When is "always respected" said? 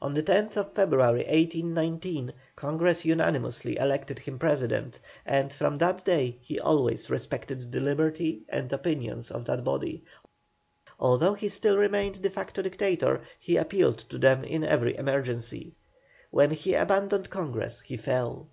6.58-7.70